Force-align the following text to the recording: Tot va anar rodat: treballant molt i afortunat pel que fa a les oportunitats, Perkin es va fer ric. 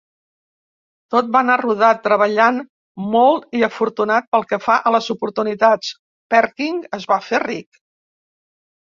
Tot 1.15 1.27
va 1.33 1.41
anar 1.43 1.57
rodat: 1.61 1.99
treballant 2.05 2.55
molt 3.15 3.59
i 3.59 3.61
afortunat 3.67 4.27
pel 4.35 4.45
que 4.53 4.59
fa 4.63 4.77
a 4.79 4.93
les 4.95 5.09
oportunitats, 5.15 5.91
Perkin 6.35 6.81
es 6.99 7.05
va 7.13 7.19
fer 7.27 7.41
ric. 7.45 7.79